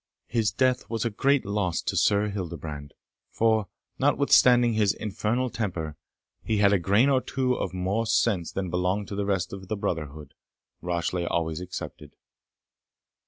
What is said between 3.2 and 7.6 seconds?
for, notwithstanding his infernal temper, he had a grain or two